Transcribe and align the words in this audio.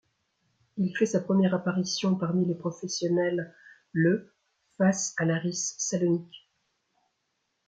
Il 0.77 0.97
fait 0.97 1.05
sa 1.05 1.21
première 1.21 1.53
apparition 1.53 2.15
parmi 2.15 2.43
les 2.47 2.55
professionnels 2.55 3.53
le 3.91 4.33
face 4.79 5.13
à 5.19 5.25
l'Aris 5.25 5.53
Salonique. 5.77 6.49